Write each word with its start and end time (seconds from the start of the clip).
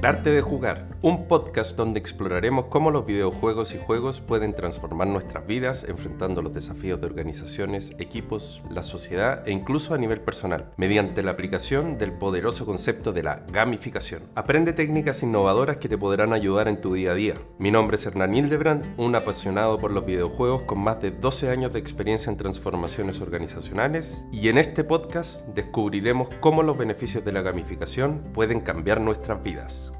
El 0.00 0.06
arte 0.06 0.30
de 0.30 0.40
jugar, 0.40 0.89
un 1.02 1.28
podcast 1.28 1.76
donde 1.76 1.98
exploraremos 1.98 2.66
cómo 2.66 2.90
los 2.90 3.06
videojuegos 3.06 3.74
y 3.74 3.78
juegos 3.78 4.20
pueden 4.20 4.54
transformar 4.54 5.08
nuestras 5.08 5.46
vidas 5.46 5.84
enfrentando 5.88 6.42
los 6.42 6.52
desafíos 6.52 7.00
de 7.00 7.06
organizaciones, 7.06 7.94
equipos, 7.98 8.62
la 8.70 8.82
sociedad 8.82 9.46
e 9.48 9.50
incluso 9.50 9.94
a 9.94 9.98
nivel 9.98 10.20
personal, 10.20 10.72
mediante 10.76 11.22
la 11.22 11.30
aplicación 11.30 11.96
del 11.96 12.12
poderoso 12.12 12.66
concepto 12.66 13.14
de 13.14 13.22
la 13.22 13.46
gamificación. 13.50 14.24
Aprende 14.34 14.74
técnicas 14.74 15.22
innovadoras 15.22 15.78
que 15.78 15.88
te 15.88 15.96
podrán 15.96 16.34
ayudar 16.34 16.68
en 16.68 16.82
tu 16.82 16.92
día 16.92 17.12
a 17.12 17.14
día. 17.14 17.34
Mi 17.58 17.70
nombre 17.70 17.94
es 17.94 18.04
Hernán 18.04 18.34
Hildebrand, 18.34 18.94
un 18.98 19.14
apasionado 19.14 19.78
por 19.78 19.92
los 19.92 20.04
videojuegos 20.04 20.62
con 20.62 20.80
más 20.80 21.00
de 21.00 21.12
12 21.12 21.48
años 21.48 21.72
de 21.72 21.78
experiencia 21.78 22.30
en 22.30 22.36
transformaciones 22.36 23.22
organizacionales 23.22 24.26
y 24.32 24.50
en 24.50 24.58
este 24.58 24.84
podcast 24.84 25.46
descubriremos 25.48 26.28
cómo 26.40 26.62
los 26.62 26.76
beneficios 26.76 27.24
de 27.24 27.32
la 27.32 27.40
gamificación 27.40 28.22
pueden 28.34 28.60
cambiar 28.60 29.00
nuestras 29.00 29.42
vidas. 29.42 29.94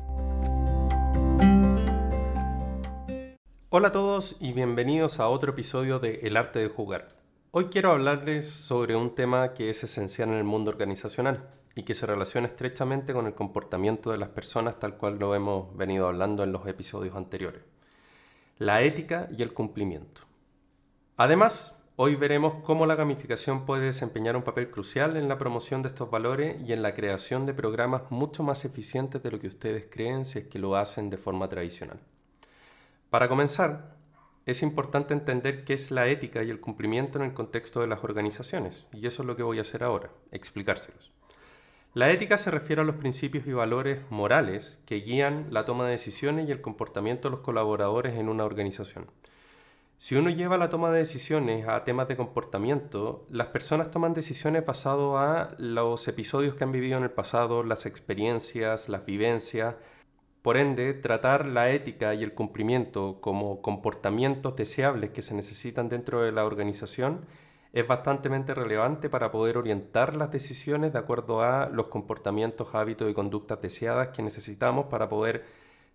Hola 3.72 3.86
a 3.86 3.92
todos 3.92 4.34
y 4.40 4.52
bienvenidos 4.52 5.20
a 5.20 5.28
otro 5.28 5.52
episodio 5.52 6.00
de 6.00 6.18
El 6.24 6.36
arte 6.36 6.58
de 6.58 6.66
jugar. 6.66 7.14
Hoy 7.52 7.66
quiero 7.66 7.92
hablarles 7.92 8.50
sobre 8.50 8.96
un 8.96 9.14
tema 9.14 9.54
que 9.54 9.70
es 9.70 9.84
esencial 9.84 10.30
en 10.30 10.38
el 10.38 10.42
mundo 10.42 10.72
organizacional 10.72 11.48
y 11.76 11.84
que 11.84 11.94
se 11.94 12.04
relaciona 12.04 12.48
estrechamente 12.48 13.12
con 13.12 13.28
el 13.28 13.34
comportamiento 13.34 14.10
de 14.10 14.18
las 14.18 14.30
personas 14.30 14.80
tal 14.80 14.96
cual 14.96 15.20
lo 15.20 15.36
hemos 15.36 15.76
venido 15.76 16.08
hablando 16.08 16.42
en 16.42 16.50
los 16.50 16.66
episodios 16.66 17.14
anteriores. 17.14 17.62
La 18.58 18.82
ética 18.82 19.28
y 19.38 19.40
el 19.40 19.52
cumplimiento. 19.52 20.22
Además, 21.16 21.80
hoy 21.94 22.16
veremos 22.16 22.54
cómo 22.64 22.86
la 22.86 22.96
gamificación 22.96 23.66
puede 23.66 23.84
desempeñar 23.84 24.34
un 24.34 24.42
papel 24.42 24.72
crucial 24.72 25.16
en 25.16 25.28
la 25.28 25.38
promoción 25.38 25.80
de 25.82 25.90
estos 25.90 26.10
valores 26.10 26.60
y 26.60 26.72
en 26.72 26.82
la 26.82 26.92
creación 26.92 27.46
de 27.46 27.54
programas 27.54 28.02
mucho 28.10 28.42
más 28.42 28.64
eficientes 28.64 29.22
de 29.22 29.30
lo 29.30 29.38
que 29.38 29.46
ustedes 29.46 29.86
creen 29.88 30.24
si 30.24 30.40
es 30.40 30.48
que 30.48 30.58
lo 30.58 30.74
hacen 30.74 31.08
de 31.08 31.18
forma 31.18 31.48
tradicional. 31.48 32.00
Para 33.10 33.28
comenzar, 33.28 33.96
es 34.46 34.62
importante 34.62 35.14
entender 35.14 35.64
qué 35.64 35.74
es 35.74 35.90
la 35.90 36.06
ética 36.06 36.44
y 36.44 36.50
el 36.50 36.60
cumplimiento 36.60 37.18
en 37.18 37.24
el 37.24 37.34
contexto 37.34 37.80
de 37.80 37.88
las 37.88 38.04
organizaciones, 38.04 38.86
y 38.92 39.04
eso 39.08 39.22
es 39.22 39.26
lo 39.26 39.34
que 39.34 39.42
voy 39.42 39.58
a 39.58 39.62
hacer 39.62 39.82
ahora, 39.82 40.10
explicárselos. 40.30 41.10
La 41.92 42.12
ética 42.12 42.38
se 42.38 42.52
refiere 42.52 42.82
a 42.82 42.84
los 42.84 42.94
principios 42.94 43.48
y 43.48 43.52
valores 43.52 43.98
morales 44.10 44.80
que 44.86 45.00
guían 45.00 45.48
la 45.50 45.64
toma 45.64 45.86
de 45.86 45.90
decisiones 45.90 46.48
y 46.48 46.52
el 46.52 46.60
comportamiento 46.60 47.26
de 47.26 47.32
los 47.32 47.40
colaboradores 47.40 48.16
en 48.16 48.28
una 48.28 48.44
organización. 48.44 49.06
Si 49.98 50.14
uno 50.14 50.30
lleva 50.30 50.56
la 50.56 50.68
toma 50.68 50.92
de 50.92 50.98
decisiones 50.98 51.66
a 51.66 51.82
temas 51.82 52.06
de 52.06 52.16
comportamiento, 52.16 53.26
las 53.28 53.48
personas 53.48 53.90
toman 53.90 54.14
decisiones 54.14 54.64
basado 54.64 55.18
a 55.18 55.56
los 55.58 56.06
episodios 56.06 56.54
que 56.54 56.62
han 56.62 56.70
vivido 56.70 56.96
en 56.96 57.02
el 57.02 57.10
pasado, 57.10 57.64
las 57.64 57.86
experiencias, 57.86 58.88
las 58.88 59.04
vivencias, 59.04 59.74
por 60.42 60.56
ende, 60.56 60.94
tratar 60.94 61.48
la 61.48 61.70
ética 61.70 62.14
y 62.14 62.22
el 62.22 62.32
cumplimiento 62.32 63.20
como 63.20 63.60
comportamientos 63.60 64.56
deseables 64.56 65.10
que 65.10 65.22
se 65.22 65.34
necesitan 65.34 65.88
dentro 65.88 66.22
de 66.22 66.32
la 66.32 66.46
organización 66.46 67.26
es 67.72 67.86
bastante 67.86 68.28
relevante 68.54 69.08
para 69.08 69.30
poder 69.30 69.56
orientar 69.56 70.16
las 70.16 70.32
decisiones 70.32 70.92
de 70.92 70.98
acuerdo 70.98 71.42
a 71.42 71.68
los 71.68 71.88
comportamientos, 71.88 72.74
hábitos 72.74 73.10
y 73.10 73.14
conductas 73.14 73.60
deseadas 73.60 74.08
que 74.08 74.22
necesitamos 74.22 74.86
para 74.86 75.08
poder 75.08 75.44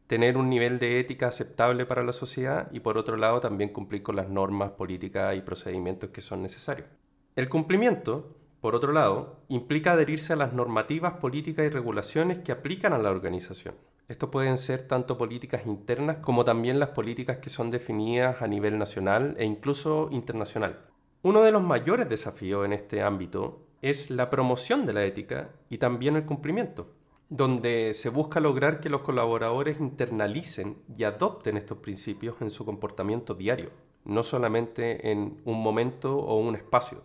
tener 0.07 0.37
un 0.37 0.49
nivel 0.49 0.79
de 0.79 0.99
ética 0.99 1.27
aceptable 1.27 1.85
para 1.85 2.03
la 2.03 2.13
sociedad 2.13 2.69
y 2.71 2.79
por 2.79 2.97
otro 2.97 3.17
lado 3.17 3.39
también 3.39 3.71
cumplir 3.71 4.03
con 4.03 4.15
las 4.15 4.29
normas 4.29 4.71
políticas 4.71 5.35
y 5.35 5.41
procedimientos 5.41 6.11
que 6.11 6.21
son 6.21 6.41
necesarios. 6.41 6.87
El 7.35 7.49
cumplimiento, 7.49 8.35
por 8.61 8.75
otro 8.75 8.93
lado, 8.93 9.41
implica 9.49 9.93
adherirse 9.93 10.33
a 10.33 10.37
las 10.37 10.53
normativas 10.53 11.13
políticas 11.13 11.65
y 11.65 11.69
regulaciones 11.69 12.39
que 12.39 12.51
aplican 12.51 12.93
a 12.93 12.99
la 12.99 13.09
organización. 13.09 13.75
Esto 14.07 14.29
pueden 14.29 14.59
ser 14.59 14.87
tanto 14.87 15.17
políticas 15.17 15.65
internas 15.65 16.17
como 16.17 16.45
también 16.45 16.79
las 16.79 16.89
políticas 16.89 17.37
que 17.37 17.49
son 17.49 17.71
definidas 17.71 18.41
a 18.43 18.47
nivel 18.47 18.77
nacional 18.77 19.35
e 19.39 19.45
incluso 19.45 20.09
internacional. 20.11 20.85
Uno 21.23 21.41
de 21.41 21.51
los 21.51 21.63
mayores 21.63 22.07
desafíos 22.07 22.65
en 22.65 22.73
este 22.73 23.01
ámbito 23.01 23.65
es 23.81 24.11
la 24.11 24.29
promoción 24.29 24.85
de 24.85 24.93
la 24.93 25.05
ética 25.05 25.49
y 25.69 25.79
también 25.79 26.15
el 26.15 26.25
cumplimiento, 26.25 26.93
donde 27.29 27.95
se 27.95 28.09
busca 28.09 28.39
lograr 28.39 28.79
que 28.79 28.89
los 28.89 29.01
colaboradores 29.01 29.79
internalicen 29.79 30.77
y 30.95 31.03
adopten 31.03 31.57
estos 31.57 31.79
principios 31.79 32.35
en 32.41 32.51
su 32.51 32.63
comportamiento 32.63 33.33
diario, 33.33 33.71
no 34.03 34.21
solamente 34.21 35.11
en 35.11 35.41
un 35.45 35.63
momento 35.63 36.15
o 36.19 36.37
un 36.37 36.55
espacio, 36.55 37.01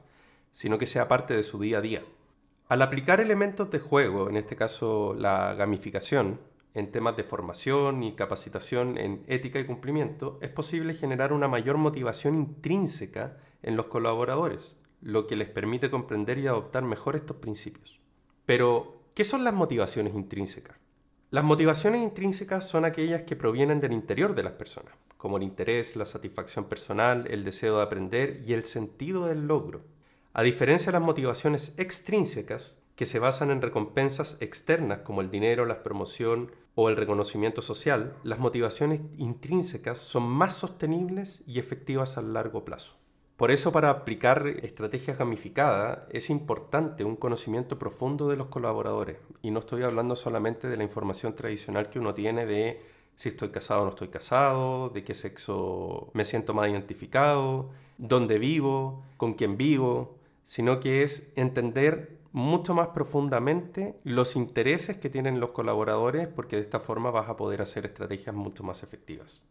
sino 0.52 0.76
que 0.76 0.84
sea 0.84 1.08
parte 1.08 1.34
de 1.34 1.42
su 1.42 1.58
día 1.58 1.78
a 1.78 1.80
día. 1.80 2.04
Al 2.68 2.82
aplicar 2.82 3.22
elementos 3.22 3.70
de 3.70 3.78
juego, 3.78 4.28
en 4.28 4.36
este 4.36 4.54
caso 4.54 5.14
la 5.14 5.54
gamificación, 5.54 6.38
en 6.74 6.92
temas 6.92 7.16
de 7.16 7.24
formación 7.24 8.02
y 8.02 8.14
capacitación 8.14 8.96
en 8.98 9.24
ética 9.26 9.58
y 9.58 9.66
cumplimiento, 9.66 10.38
es 10.40 10.50
posible 10.50 10.94
generar 10.94 11.32
una 11.32 11.48
mayor 11.48 11.76
motivación 11.76 12.34
intrínseca 12.34 13.36
en 13.62 13.76
los 13.76 13.86
colaboradores, 13.86 14.76
lo 15.00 15.26
que 15.26 15.36
les 15.36 15.48
permite 15.48 15.90
comprender 15.90 16.38
y 16.38 16.46
adoptar 16.46 16.84
mejor 16.84 17.16
estos 17.16 17.38
principios. 17.38 18.00
Pero, 18.46 19.02
¿qué 19.14 19.24
son 19.24 19.44
las 19.44 19.54
motivaciones 19.54 20.14
intrínsecas? 20.14 20.76
Las 21.30 21.44
motivaciones 21.44 22.02
intrínsecas 22.02 22.68
son 22.68 22.84
aquellas 22.84 23.22
que 23.22 23.36
provienen 23.36 23.80
del 23.80 23.92
interior 23.92 24.34
de 24.34 24.42
las 24.42 24.54
personas, 24.54 24.94
como 25.16 25.36
el 25.36 25.44
interés, 25.44 25.94
la 25.94 26.04
satisfacción 26.04 26.64
personal, 26.64 27.26
el 27.30 27.44
deseo 27.44 27.76
de 27.76 27.82
aprender 27.82 28.42
y 28.44 28.52
el 28.52 28.64
sentido 28.64 29.26
del 29.26 29.46
logro. 29.46 29.82
A 30.32 30.42
diferencia 30.42 30.86
de 30.86 30.98
las 30.98 31.06
motivaciones 31.06 31.74
extrínsecas, 31.76 32.82
que 33.00 33.06
se 33.06 33.18
basan 33.18 33.50
en 33.50 33.62
recompensas 33.62 34.36
externas 34.42 34.98
como 34.98 35.22
el 35.22 35.30
dinero, 35.30 35.64
la 35.64 35.82
promoción 35.82 36.52
o 36.74 36.90
el 36.90 36.98
reconocimiento 36.98 37.62
social, 37.62 38.14
las 38.24 38.38
motivaciones 38.38 39.00
intrínsecas 39.16 39.98
son 39.98 40.24
más 40.24 40.54
sostenibles 40.54 41.42
y 41.46 41.60
efectivas 41.60 42.18
a 42.18 42.20
largo 42.20 42.62
plazo. 42.62 42.96
Por 43.38 43.52
eso 43.52 43.72
para 43.72 43.88
aplicar 43.88 44.46
estrategias 44.46 45.16
gamificadas 45.16 46.00
es 46.10 46.28
importante 46.28 47.02
un 47.02 47.16
conocimiento 47.16 47.78
profundo 47.78 48.28
de 48.28 48.36
los 48.36 48.48
colaboradores. 48.48 49.16
Y 49.40 49.50
no 49.50 49.60
estoy 49.60 49.82
hablando 49.82 50.14
solamente 50.14 50.68
de 50.68 50.76
la 50.76 50.84
información 50.84 51.34
tradicional 51.34 51.88
que 51.88 52.00
uno 52.00 52.12
tiene 52.12 52.44
de 52.44 52.82
si 53.16 53.30
estoy 53.30 53.48
casado 53.48 53.80
o 53.80 53.84
no 53.84 53.90
estoy 53.92 54.08
casado, 54.08 54.90
de 54.90 55.04
qué 55.04 55.14
sexo 55.14 56.10
me 56.12 56.26
siento 56.26 56.52
más 56.52 56.68
identificado, 56.68 57.70
dónde 57.96 58.38
vivo, 58.38 59.02
con 59.16 59.32
quién 59.32 59.56
vivo, 59.56 60.18
sino 60.42 60.80
que 60.80 61.02
es 61.02 61.32
entender 61.36 62.19
mucho 62.32 62.74
más 62.74 62.88
profundamente 62.88 63.98
los 64.04 64.36
intereses 64.36 64.96
que 64.98 65.10
tienen 65.10 65.40
los 65.40 65.50
colaboradores 65.50 66.28
porque 66.28 66.56
de 66.56 66.62
esta 66.62 66.80
forma 66.80 67.10
vas 67.10 67.28
a 67.28 67.36
poder 67.36 67.62
hacer 67.62 67.86
estrategias 67.86 68.34
mucho 68.34 68.62
más 68.62 68.82
efectivas. 68.82 69.42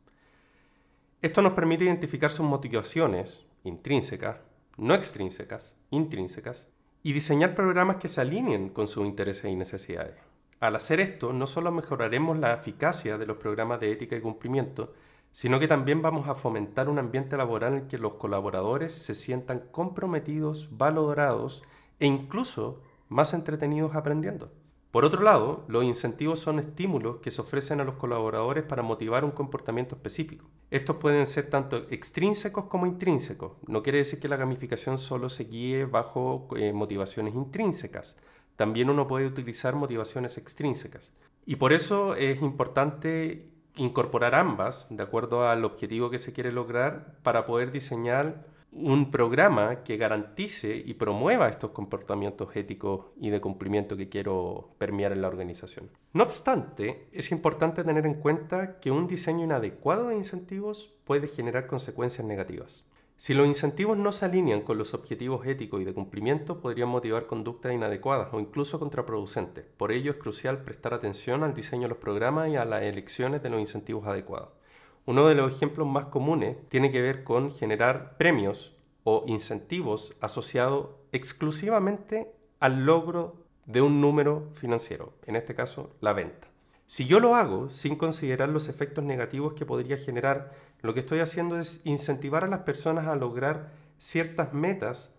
Esto 1.21 1.41
nos 1.41 1.53
permite 1.53 1.83
identificar 1.83 2.31
sus 2.31 2.45
motivaciones 2.45 3.45
intrínsecas, 3.63 4.37
no 4.77 4.93
extrínsecas, 4.93 5.75
intrínsecas, 5.89 6.67
y 7.03 7.13
diseñar 7.13 7.55
programas 7.55 7.97
que 7.97 8.07
se 8.07 8.21
alineen 8.21 8.69
con 8.69 8.87
sus 8.87 9.05
intereses 9.05 9.51
y 9.51 9.55
necesidades. 9.55 10.15
Al 10.59 10.75
hacer 10.75 10.99
esto, 10.99 11.31
no 11.31 11.47
solo 11.47 11.71
mejoraremos 11.71 12.37
la 12.37 12.53
eficacia 12.53 13.17
de 13.17 13.25
los 13.25 13.37
programas 13.37 13.79
de 13.79 13.91
ética 13.91 14.17
y 14.17 14.21
cumplimiento, 14.21 14.93
sino 15.31 15.59
que 15.59 15.67
también 15.67 16.01
vamos 16.01 16.27
a 16.27 16.35
fomentar 16.35 16.89
un 16.89 16.99
ambiente 16.99 17.37
laboral 17.37 17.75
en 17.75 17.87
que 17.87 17.97
los 17.97 18.15
colaboradores 18.15 18.93
se 18.93 19.15
sientan 19.15 19.63
comprometidos, 19.71 20.69
valorados 20.77 21.63
e 21.99 22.07
incluso 22.07 22.81
más 23.07 23.33
entretenidos 23.33 23.95
aprendiendo. 23.95 24.51
Por 24.91 25.05
otro 25.05 25.21
lado, 25.21 25.65
los 25.67 25.83
incentivos 25.83 26.39
son 26.39 26.57
estímulos 26.57 27.17
que 27.17 27.29
se 27.29 27.41
ofrecen 27.41 27.79
a 27.79 27.83
los 27.83 27.95
colaboradores 27.95 28.63
para 28.63 28.81
motivar 28.81 29.23
un 29.23 29.29
comportamiento 29.29 29.95
específico. 29.95 30.49
Estos 30.71 30.95
pueden 30.95 31.27
ser 31.27 31.47
tanto 31.47 31.77
extrínsecos 31.91 32.65
como 32.65 32.87
intrínsecos. 32.87 33.51
No 33.67 33.83
quiere 33.83 33.99
decir 33.99 34.19
que 34.19 34.27
la 34.27 34.35
gamificación 34.35 34.97
solo 34.97 35.29
se 35.29 35.43
guíe 35.43 35.85
bajo 35.85 36.47
eh, 36.57 36.73
motivaciones 36.73 37.35
intrínsecas. 37.35 38.17
También 38.55 38.89
uno 38.89 39.05
puede 39.05 39.27
utilizar 39.27 39.75
motivaciones 39.75 40.39
extrínsecas. 40.39 41.13
Y 41.45 41.57
por 41.57 41.71
eso 41.71 42.15
es 42.15 42.41
importante 42.41 43.47
incorporar 43.75 44.33
ambas 44.33 44.87
de 44.89 45.03
acuerdo 45.03 45.47
al 45.47 45.65
objetivo 45.65 46.09
que 46.09 46.17
se 46.17 46.33
quiere 46.33 46.51
lograr 46.51 47.19
para 47.21 47.45
poder 47.45 47.71
diseñar 47.71 48.45
un 48.71 49.09
programa 49.09 49.83
que 49.83 49.97
garantice 49.97 50.75
y 50.85 50.93
promueva 50.93 51.49
estos 51.49 51.71
comportamientos 51.71 52.55
éticos 52.55 53.07
y 53.19 53.29
de 53.29 53.41
cumplimiento 53.41 53.97
que 53.97 54.09
quiero 54.09 54.75
permear 54.77 55.11
en 55.11 55.21
la 55.21 55.27
organización. 55.27 55.89
No 56.13 56.23
obstante, 56.23 57.07
es 57.11 57.31
importante 57.31 57.83
tener 57.83 58.05
en 58.05 58.15
cuenta 58.15 58.79
que 58.79 58.91
un 58.91 59.07
diseño 59.07 59.43
inadecuado 59.43 60.09
de 60.09 60.15
incentivos 60.15 60.93
puede 61.03 61.27
generar 61.27 61.67
consecuencias 61.67 62.25
negativas. 62.25 62.85
Si 63.17 63.33
los 63.33 63.47
incentivos 63.47 63.97
no 63.97 64.13
se 64.13 64.23
alinean 64.23 64.61
con 64.61 64.77
los 64.77 64.93
objetivos 64.93 65.45
éticos 65.45 65.81
y 65.81 65.83
de 65.83 65.93
cumplimiento, 65.93 66.61
podrían 66.61 66.87
motivar 66.87 67.25
conductas 67.25 67.73
inadecuadas 67.73 68.29
o 68.31 68.39
incluso 68.39 68.79
contraproducentes. 68.79 69.65
Por 69.75 69.91
ello 69.91 70.11
es 70.11 70.17
crucial 70.17 70.63
prestar 70.63 70.93
atención 70.93 71.43
al 71.43 71.53
diseño 71.53 71.81
de 71.81 71.89
los 71.89 71.97
programas 71.97 72.47
y 72.47 72.55
a 72.55 72.63
las 72.63 72.83
elecciones 72.83 73.43
de 73.43 73.49
los 73.49 73.59
incentivos 73.59 74.07
adecuados. 74.07 74.58
Uno 75.05 75.27
de 75.27 75.35
los 75.35 75.55
ejemplos 75.55 75.87
más 75.87 76.07
comunes 76.07 76.57
tiene 76.69 76.91
que 76.91 77.01
ver 77.01 77.23
con 77.23 77.51
generar 77.51 78.17
premios 78.17 78.75
o 79.03 79.23
incentivos 79.27 80.15
asociados 80.21 80.87
exclusivamente 81.11 82.31
al 82.59 82.85
logro 82.85 83.35
de 83.65 83.81
un 83.81 84.01
número 84.01 84.49
financiero, 84.53 85.13
en 85.25 85.35
este 85.35 85.55
caso 85.55 85.91
la 86.01 86.13
venta. 86.13 86.47
Si 86.85 87.05
yo 87.05 87.19
lo 87.19 87.35
hago 87.35 87.69
sin 87.69 87.95
considerar 87.95 88.49
los 88.49 88.67
efectos 88.67 89.03
negativos 89.03 89.53
que 89.53 89.65
podría 89.65 89.97
generar, 89.97 90.53
lo 90.81 90.95
que 90.95 91.01
estoy 91.01 91.19
haciendo 91.19 91.59
es 91.59 91.81
incentivar 91.83 92.43
a 92.43 92.47
las 92.47 92.61
personas 92.61 93.07
a 93.07 93.15
lograr 93.15 93.71
ciertas 93.99 94.53
metas 94.53 95.11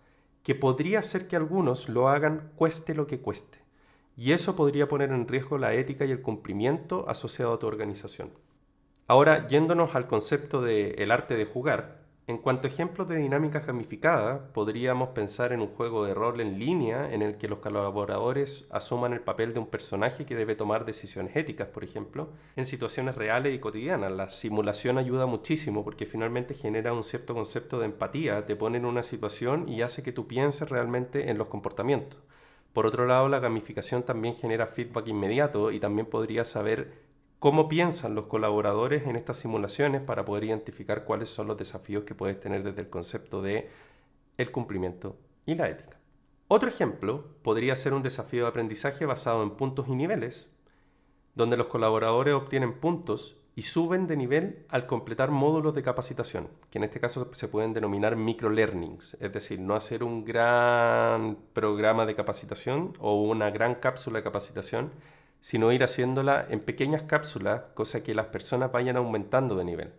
que 0.43 0.55
podría 0.55 0.99
hacer 0.99 1.27
que 1.29 1.37
algunos 1.37 1.87
lo 1.87 2.09
hagan 2.09 2.51
cueste 2.55 2.93
lo 2.93 3.07
que 3.07 3.19
cueste. 3.19 3.59
Y 4.17 4.33
eso 4.33 4.55
podría 4.55 4.87
poner 4.87 5.11
en 5.11 5.27
riesgo 5.27 5.57
la 5.57 5.73
ética 5.73 6.03
y 6.03 6.11
el 6.11 6.21
cumplimiento 6.21 7.05
asociado 7.07 7.53
a 7.53 7.59
tu 7.59 7.67
organización. 7.67 8.31
Ahora, 9.11 9.45
yéndonos 9.45 9.93
al 9.95 10.07
concepto 10.07 10.61
de 10.61 10.91
el 10.91 11.11
arte 11.11 11.35
de 11.35 11.43
jugar, 11.43 11.97
en 12.27 12.37
cuanto 12.37 12.65
a 12.65 12.71
ejemplos 12.71 13.09
de 13.09 13.17
dinámica 13.17 13.59
gamificada, 13.59 14.53
podríamos 14.53 15.09
pensar 15.09 15.51
en 15.51 15.59
un 15.59 15.67
juego 15.67 16.05
de 16.05 16.13
rol 16.13 16.39
en 16.39 16.57
línea 16.57 17.13
en 17.13 17.21
el 17.21 17.37
que 17.37 17.49
los 17.49 17.59
colaboradores 17.59 18.69
asuman 18.71 19.11
el 19.11 19.19
papel 19.19 19.53
de 19.53 19.59
un 19.59 19.67
personaje 19.67 20.25
que 20.25 20.37
debe 20.37 20.55
tomar 20.55 20.85
decisiones 20.85 21.35
éticas, 21.35 21.67
por 21.67 21.83
ejemplo, 21.83 22.29
en 22.55 22.63
situaciones 22.63 23.15
reales 23.15 23.53
y 23.53 23.59
cotidianas. 23.59 24.13
La 24.13 24.29
simulación 24.29 24.97
ayuda 24.97 25.25
muchísimo 25.25 25.83
porque 25.83 26.05
finalmente 26.05 26.53
genera 26.53 26.93
un 26.93 27.03
cierto 27.03 27.33
concepto 27.33 27.79
de 27.79 27.87
empatía, 27.87 28.45
te 28.45 28.55
pone 28.55 28.77
en 28.77 28.85
una 28.85 29.03
situación 29.03 29.67
y 29.67 29.81
hace 29.81 30.03
que 30.03 30.13
tú 30.13 30.25
pienses 30.25 30.69
realmente 30.69 31.29
en 31.29 31.37
los 31.37 31.49
comportamientos. 31.49 32.21
Por 32.71 32.85
otro 32.85 33.05
lado, 33.05 33.27
la 33.27 33.39
gamificación 33.39 34.03
también 34.03 34.35
genera 34.35 34.67
feedback 34.67 35.09
inmediato 35.09 35.73
y 35.73 35.81
también 35.81 36.05
podría 36.05 36.45
saber 36.45 37.10
cómo 37.41 37.67
piensan 37.67 38.13
los 38.13 38.27
colaboradores 38.27 39.07
en 39.07 39.15
estas 39.15 39.37
simulaciones 39.37 39.99
para 40.03 40.25
poder 40.25 40.43
identificar 40.43 41.05
cuáles 41.05 41.27
son 41.29 41.47
los 41.47 41.57
desafíos 41.57 42.03
que 42.03 42.13
puedes 42.13 42.39
tener 42.39 42.61
desde 42.61 42.81
el 42.81 42.89
concepto 42.91 43.41
de 43.41 43.67
el 44.37 44.51
cumplimiento 44.51 45.17
y 45.47 45.55
la 45.55 45.67
ética. 45.67 45.97
Otro 46.47 46.69
ejemplo 46.69 47.25
podría 47.41 47.75
ser 47.75 47.95
un 47.95 48.03
desafío 48.03 48.43
de 48.43 48.49
aprendizaje 48.49 49.07
basado 49.07 49.41
en 49.41 49.55
puntos 49.57 49.87
y 49.87 49.95
niveles, 49.95 50.51
donde 51.33 51.57
los 51.57 51.65
colaboradores 51.65 52.35
obtienen 52.35 52.79
puntos 52.79 53.37
y 53.55 53.63
suben 53.63 54.05
de 54.05 54.17
nivel 54.17 54.67
al 54.69 54.85
completar 54.85 55.31
módulos 55.31 55.73
de 55.73 55.81
capacitación, 55.81 56.47
que 56.69 56.77
en 56.77 56.83
este 56.83 56.99
caso 56.99 57.27
se 57.31 57.47
pueden 57.47 57.73
denominar 57.73 58.17
microlearnings, 58.17 59.17
es 59.19 59.33
decir, 59.33 59.59
no 59.59 59.73
hacer 59.73 60.03
un 60.03 60.25
gran 60.25 61.39
programa 61.53 62.05
de 62.05 62.13
capacitación 62.13 62.95
o 62.99 63.19
una 63.19 63.49
gran 63.49 63.73
cápsula 63.73 64.19
de 64.19 64.23
capacitación, 64.25 64.91
sino 65.41 65.71
ir 65.71 65.83
haciéndola 65.83 66.45
en 66.49 66.61
pequeñas 66.61 67.03
cápsulas, 67.03 67.63
cosa 67.73 68.03
que 68.03 68.15
las 68.15 68.27
personas 68.27 68.71
vayan 68.71 68.95
aumentando 68.95 69.55
de 69.55 69.65
nivel. 69.65 69.93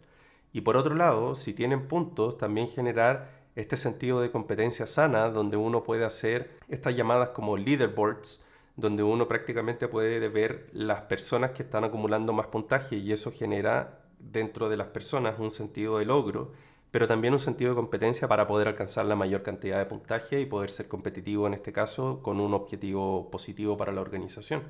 Y 0.52 0.62
por 0.62 0.76
otro 0.76 0.94
lado, 0.94 1.34
si 1.34 1.52
tienen 1.52 1.88
puntos, 1.88 2.38
también 2.38 2.68
generar 2.68 3.42
este 3.56 3.76
sentido 3.76 4.20
de 4.20 4.30
competencia 4.30 4.86
sana, 4.86 5.28
donde 5.28 5.56
uno 5.56 5.82
puede 5.82 6.04
hacer 6.04 6.58
estas 6.68 6.96
llamadas 6.96 7.30
como 7.30 7.56
leaderboards, 7.56 8.42
donde 8.76 9.02
uno 9.02 9.28
prácticamente 9.28 9.88
puede 9.88 10.26
ver 10.28 10.70
las 10.72 11.02
personas 11.02 11.50
que 11.50 11.62
están 11.62 11.84
acumulando 11.84 12.32
más 12.32 12.46
puntaje 12.46 12.96
y 12.96 13.12
eso 13.12 13.30
genera 13.30 14.00
dentro 14.18 14.68
de 14.68 14.76
las 14.76 14.88
personas 14.88 15.38
un 15.38 15.50
sentido 15.50 15.98
de 15.98 16.06
logro, 16.06 16.52
pero 16.90 17.06
también 17.06 17.32
un 17.32 17.40
sentido 17.40 17.70
de 17.70 17.76
competencia 17.76 18.28
para 18.28 18.46
poder 18.46 18.68
alcanzar 18.68 19.06
la 19.06 19.16
mayor 19.16 19.42
cantidad 19.42 19.78
de 19.78 19.86
puntaje 19.86 20.40
y 20.40 20.46
poder 20.46 20.70
ser 20.70 20.88
competitivo 20.88 21.46
en 21.46 21.54
este 21.54 21.72
caso 21.72 22.22
con 22.22 22.40
un 22.40 22.54
objetivo 22.54 23.30
positivo 23.30 23.76
para 23.76 23.92
la 23.92 24.00
organización. 24.00 24.62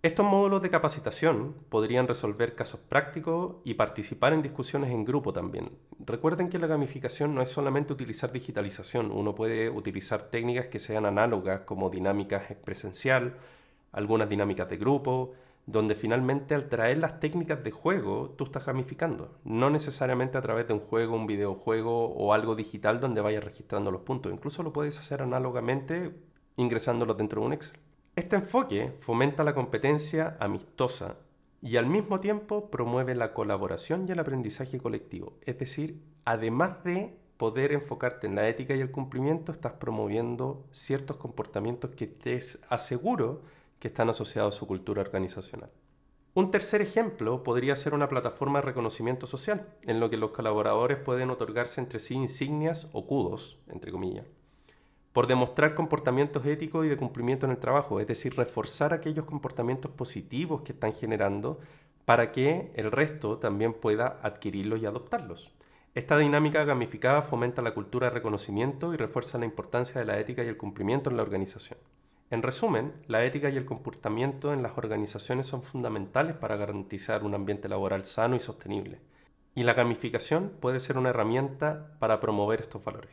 Estos 0.00 0.24
módulos 0.24 0.62
de 0.62 0.70
capacitación 0.70 1.56
podrían 1.68 2.06
resolver 2.06 2.54
casos 2.54 2.78
prácticos 2.78 3.56
y 3.64 3.74
participar 3.74 4.32
en 4.32 4.42
discusiones 4.42 4.92
en 4.92 5.04
grupo 5.04 5.32
también. 5.32 5.72
Recuerden 5.98 6.48
que 6.48 6.60
la 6.60 6.68
gamificación 6.68 7.34
no 7.34 7.42
es 7.42 7.48
solamente 7.48 7.94
utilizar 7.94 8.30
digitalización, 8.30 9.10
uno 9.10 9.34
puede 9.34 9.70
utilizar 9.70 10.30
técnicas 10.30 10.66
que 10.66 10.78
sean 10.78 11.04
análogas 11.04 11.62
como 11.62 11.90
dinámicas 11.90 12.44
presencial, 12.64 13.38
algunas 13.90 14.28
dinámicas 14.28 14.70
de 14.70 14.76
grupo, 14.76 15.32
donde 15.66 15.96
finalmente 15.96 16.54
al 16.54 16.68
traer 16.68 16.98
las 16.98 17.18
técnicas 17.18 17.64
de 17.64 17.72
juego 17.72 18.36
tú 18.38 18.44
estás 18.44 18.66
gamificando, 18.66 19.36
no 19.42 19.68
necesariamente 19.68 20.38
a 20.38 20.42
través 20.42 20.68
de 20.68 20.74
un 20.74 20.80
juego, 20.80 21.16
un 21.16 21.26
videojuego 21.26 22.14
o 22.14 22.32
algo 22.32 22.54
digital 22.54 23.00
donde 23.00 23.20
vayas 23.20 23.42
registrando 23.42 23.90
los 23.90 24.02
puntos, 24.02 24.32
incluso 24.32 24.62
lo 24.62 24.72
puedes 24.72 24.96
hacer 24.96 25.22
análogamente 25.22 26.14
ingresándolos 26.56 27.16
dentro 27.16 27.40
de 27.40 27.46
un 27.48 27.52
Excel. 27.52 27.80
Este 28.18 28.34
enfoque 28.34 28.96
fomenta 28.98 29.44
la 29.44 29.54
competencia 29.54 30.36
amistosa 30.40 31.18
y 31.62 31.76
al 31.76 31.86
mismo 31.86 32.18
tiempo 32.18 32.68
promueve 32.68 33.14
la 33.14 33.32
colaboración 33.32 34.06
y 34.08 34.10
el 34.10 34.18
aprendizaje 34.18 34.80
colectivo. 34.80 35.38
Es 35.42 35.56
decir, 35.60 36.02
además 36.24 36.82
de 36.82 37.16
poder 37.36 37.70
enfocarte 37.70 38.26
en 38.26 38.34
la 38.34 38.48
ética 38.48 38.74
y 38.74 38.80
el 38.80 38.90
cumplimiento, 38.90 39.52
estás 39.52 39.74
promoviendo 39.74 40.66
ciertos 40.72 41.16
comportamientos 41.16 41.92
que 41.92 42.08
te 42.08 42.40
aseguro 42.68 43.42
que 43.78 43.86
están 43.86 44.08
asociados 44.08 44.56
a 44.56 44.58
su 44.58 44.66
cultura 44.66 45.00
organizacional. 45.00 45.70
Un 46.34 46.50
tercer 46.50 46.82
ejemplo 46.82 47.44
podría 47.44 47.76
ser 47.76 47.94
una 47.94 48.08
plataforma 48.08 48.58
de 48.58 48.66
reconocimiento 48.66 49.28
social, 49.28 49.68
en 49.84 50.00
lo 50.00 50.10
que 50.10 50.16
los 50.16 50.32
colaboradores 50.32 50.98
pueden 50.98 51.30
otorgarse 51.30 51.80
entre 51.80 52.00
sí 52.00 52.14
insignias 52.14 52.90
o 52.92 53.06
kudos, 53.06 53.60
entre 53.68 53.92
comillas, 53.92 54.26
por 55.12 55.26
demostrar 55.26 55.74
comportamientos 55.74 56.44
éticos 56.46 56.86
y 56.86 56.88
de 56.88 56.96
cumplimiento 56.96 57.46
en 57.46 57.52
el 57.52 57.58
trabajo, 57.58 58.00
es 58.00 58.06
decir, 58.06 58.36
reforzar 58.36 58.92
aquellos 58.92 59.24
comportamientos 59.24 59.90
positivos 59.90 60.62
que 60.62 60.72
están 60.72 60.92
generando 60.92 61.58
para 62.04 62.32
que 62.32 62.70
el 62.74 62.90
resto 62.90 63.38
también 63.38 63.74
pueda 63.74 64.18
adquirirlos 64.22 64.80
y 64.80 64.86
adoptarlos. 64.86 65.52
Esta 65.94 66.16
dinámica 66.16 66.64
gamificada 66.64 67.22
fomenta 67.22 67.60
la 67.60 67.74
cultura 67.74 68.08
de 68.08 68.14
reconocimiento 68.14 68.94
y 68.94 68.96
refuerza 68.96 69.38
la 69.38 69.46
importancia 69.46 70.00
de 70.00 70.06
la 70.06 70.18
ética 70.18 70.44
y 70.44 70.48
el 70.48 70.56
cumplimiento 70.56 71.10
en 71.10 71.16
la 71.16 71.22
organización. 71.22 71.78
En 72.30 72.42
resumen, 72.42 72.92
la 73.06 73.24
ética 73.24 73.48
y 73.48 73.56
el 73.56 73.64
comportamiento 73.64 74.52
en 74.52 74.62
las 74.62 74.76
organizaciones 74.76 75.46
son 75.46 75.62
fundamentales 75.62 76.36
para 76.36 76.56
garantizar 76.56 77.24
un 77.24 77.34
ambiente 77.34 77.68
laboral 77.68 78.04
sano 78.04 78.36
y 78.36 78.38
sostenible. 78.40 79.00
Y 79.54 79.62
la 79.62 79.72
gamificación 79.72 80.52
puede 80.60 80.78
ser 80.78 80.98
una 80.98 81.08
herramienta 81.08 81.96
para 81.98 82.20
promover 82.20 82.60
estos 82.60 82.84
valores. 82.84 83.10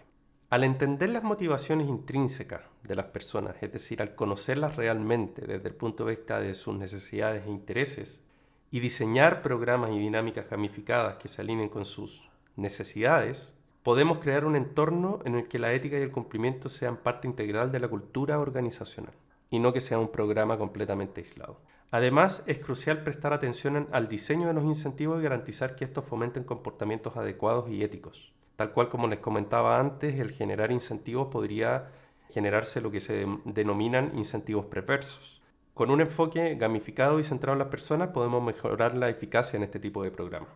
Al 0.56 0.64
entender 0.64 1.10
las 1.10 1.22
motivaciones 1.22 1.90
intrínsecas 1.90 2.62
de 2.82 2.96
las 2.96 3.08
personas, 3.08 3.58
es 3.60 3.74
decir, 3.74 4.02
al 4.02 4.16
conocerlas 4.16 4.78
realmente 4.78 5.46
desde 5.46 5.68
el 5.68 5.76
punto 5.76 6.06
de 6.06 6.16
vista 6.16 6.40
de 6.40 6.56
sus 6.56 6.74
necesidades 6.78 7.46
e 7.46 7.50
intereses, 7.50 8.24
y 8.72 8.80
diseñar 8.80 9.42
programas 9.42 9.92
y 9.92 10.00
dinámicas 10.00 10.50
gamificadas 10.50 11.18
que 11.18 11.28
se 11.28 11.42
alineen 11.42 11.68
con 11.68 11.84
sus 11.84 12.30
necesidades, 12.56 13.54
podemos 13.84 14.20
crear 14.20 14.46
un 14.46 14.56
entorno 14.56 15.20
en 15.26 15.36
el 15.36 15.50
que 15.50 15.60
la 15.60 15.74
ética 15.74 16.00
y 16.00 16.04
el 16.04 16.14
cumplimiento 16.14 16.70
sean 16.70 16.96
parte 16.96 17.28
integral 17.28 17.74
de 17.74 17.82
la 17.82 17.90
cultura 17.90 18.40
organizacional 18.40 19.14
y 19.50 19.60
no 19.60 19.74
que 19.74 19.82
sea 19.82 20.00
un 20.00 20.10
programa 20.10 20.58
completamente 20.58 21.20
aislado. 21.20 21.60
Además, 21.92 22.46
es 22.48 22.60
crucial 22.60 23.04
prestar 23.04 23.34
atención 23.34 23.90
al 23.92 24.08
diseño 24.08 24.48
de 24.48 24.54
los 24.54 24.64
incentivos 24.64 25.20
y 25.20 25.24
garantizar 25.24 25.76
que 25.76 25.84
estos 25.84 26.06
fomenten 26.06 26.46
comportamientos 26.46 27.18
adecuados 27.18 27.70
y 27.70 27.84
éticos 27.84 28.34
Tal 28.56 28.72
cual 28.72 28.90
como 28.90 29.08
les 29.08 29.20
comentaba 29.20 29.80
antes, 29.80 30.20
el 30.20 30.32
generar 30.32 30.72
incentivos 30.72 31.28
podría 31.28 31.92
generarse 32.30 32.82
lo 32.82 32.92
que 32.92 33.02
se 33.02 33.26
denominan 33.46 34.12
incentivos 34.18 34.66
perversos. 34.66 35.42
Con 35.74 35.92
un 35.92 36.00
enfoque 36.00 36.56
gamificado 36.56 37.20
y 37.20 37.24
centrado 37.24 37.54
en 37.54 37.60
las 37.60 37.68
personas 37.68 38.10
podemos 38.10 38.42
mejorar 38.42 38.96
la 38.96 39.10
eficacia 39.10 39.58
en 39.58 39.64
este 39.64 39.80
tipo 39.80 40.04
de 40.04 40.12
programas. 40.12 40.50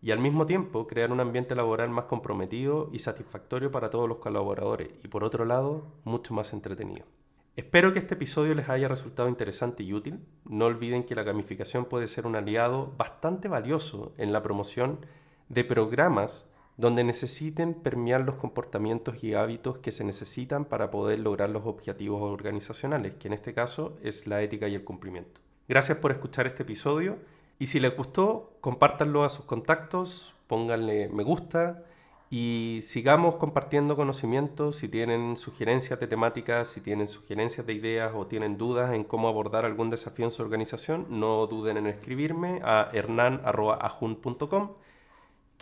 Y 0.00 0.10
al 0.10 0.20
mismo 0.20 0.46
tiempo 0.46 0.86
crear 0.86 1.12
un 1.12 1.20
ambiente 1.20 1.54
laboral 1.54 1.90
más 1.90 2.04
comprometido 2.04 2.88
y 2.92 3.00
satisfactorio 3.00 3.70
para 3.70 3.90
todos 3.90 4.08
los 4.08 4.18
colaboradores 4.18 4.90
y 5.02 5.08
por 5.08 5.24
otro 5.24 5.44
lado 5.44 5.86
mucho 6.04 6.34
más 6.34 6.52
entretenido. 6.52 7.06
Espero 7.54 7.92
que 7.92 7.98
este 7.98 8.14
episodio 8.14 8.54
les 8.54 8.68
haya 8.68 8.88
resultado 8.88 9.28
interesante 9.28 9.82
y 9.82 9.92
útil. 9.92 10.20
No 10.44 10.66
olviden 10.66 11.04
que 11.04 11.14
la 11.14 11.22
gamificación 11.22 11.84
puede 11.84 12.06
ser 12.06 12.26
un 12.26 12.34
aliado 12.34 12.94
bastante 12.96 13.48
valioso 13.48 14.12
en 14.16 14.32
la 14.32 14.42
promoción 14.42 15.04
de 15.48 15.64
programas 15.64 16.48
donde 16.82 17.04
necesiten 17.04 17.74
permear 17.74 18.22
los 18.22 18.34
comportamientos 18.34 19.22
y 19.22 19.34
hábitos 19.34 19.78
que 19.78 19.92
se 19.92 20.02
necesitan 20.02 20.64
para 20.64 20.90
poder 20.90 21.20
lograr 21.20 21.48
los 21.48 21.64
objetivos 21.64 22.20
organizacionales, 22.20 23.14
que 23.14 23.28
en 23.28 23.34
este 23.34 23.54
caso 23.54 23.96
es 24.02 24.26
la 24.26 24.42
ética 24.42 24.66
y 24.66 24.74
el 24.74 24.82
cumplimiento. 24.82 25.40
Gracias 25.68 25.98
por 25.98 26.10
escuchar 26.10 26.48
este 26.48 26.64
episodio 26.64 27.18
y 27.60 27.66
si 27.66 27.78
les 27.78 27.96
gustó, 27.96 28.56
compártanlo 28.60 29.22
a 29.22 29.28
sus 29.28 29.44
contactos, 29.44 30.34
pónganle 30.48 31.08
me 31.08 31.22
gusta 31.22 31.84
y 32.30 32.80
sigamos 32.82 33.36
compartiendo 33.36 33.94
conocimientos. 33.94 34.74
Si 34.74 34.88
tienen 34.88 35.36
sugerencias 35.36 36.00
de 36.00 36.08
temáticas, 36.08 36.66
si 36.66 36.80
tienen 36.80 37.06
sugerencias 37.06 37.64
de 37.64 37.74
ideas 37.74 38.10
o 38.12 38.26
tienen 38.26 38.58
dudas 38.58 38.92
en 38.92 39.04
cómo 39.04 39.28
abordar 39.28 39.64
algún 39.64 39.88
desafío 39.88 40.24
en 40.24 40.32
su 40.32 40.42
organización, 40.42 41.06
no 41.10 41.46
duden 41.46 41.76
en 41.76 41.86
escribirme 41.86 42.58
a 42.64 42.90
hernan.ajun.com 42.92 44.70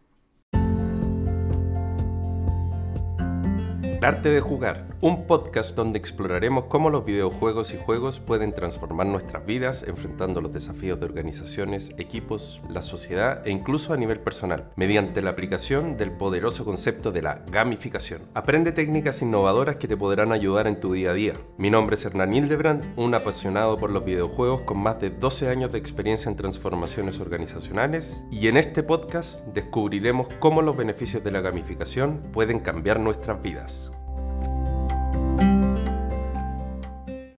El 3.96 4.04
arte 4.04 4.30
de 4.30 4.42
jugar, 4.42 4.88
un 5.00 5.26
podcast 5.26 5.74
donde 5.74 5.98
exploraremos 5.98 6.66
cómo 6.66 6.90
los 6.90 7.06
videojuegos 7.06 7.72
y 7.72 7.78
juegos 7.78 8.20
pueden 8.20 8.52
transformar 8.52 9.06
nuestras 9.06 9.46
vidas 9.46 9.84
enfrentando 9.88 10.42
los 10.42 10.52
desafíos 10.52 11.00
de 11.00 11.06
organizaciones, 11.06 11.94
equipos, 11.96 12.60
la 12.68 12.82
sociedad 12.82 13.40
e 13.46 13.50
incluso 13.50 13.94
a 13.94 13.96
nivel 13.96 14.20
personal, 14.20 14.70
mediante 14.76 15.22
la 15.22 15.30
aplicación 15.30 15.96
del 15.96 16.12
poderoso 16.12 16.66
concepto 16.66 17.10
de 17.10 17.22
la 17.22 17.42
gamificación. 17.50 18.20
Aprende 18.34 18.70
técnicas 18.72 19.22
innovadoras 19.22 19.76
que 19.76 19.88
te 19.88 19.96
podrán 19.96 20.30
ayudar 20.30 20.66
en 20.66 20.78
tu 20.78 20.92
día 20.92 21.12
a 21.12 21.14
día. 21.14 21.34
Mi 21.56 21.70
nombre 21.70 21.94
es 21.94 22.04
Hernán 22.04 22.34
Hildebrand, 22.34 22.84
un 22.96 23.14
apasionado 23.14 23.78
por 23.78 23.90
los 23.90 24.04
videojuegos 24.04 24.60
con 24.62 24.78
más 24.78 25.00
de 25.00 25.08
12 25.08 25.48
años 25.48 25.72
de 25.72 25.78
experiencia 25.78 26.28
en 26.30 26.36
transformaciones 26.36 27.18
organizacionales 27.18 28.26
y 28.30 28.48
en 28.48 28.58
este 28.58 28.82
podcast 28.82 29.46
descubriremos 29.46 30.28
cómo 30.38 30.60
los 30.60 30.76
beneficios 30.76 31.24
de 31.24 31.30
la 31.30 31.40
gamificación 31.40 32.22
pueden 32.32 32.60
cambiar 32.60 33.00
nuestras 33.00 33.40
vidas. 33.40 33.85